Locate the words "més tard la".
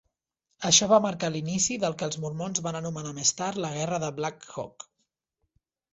3.21-3.73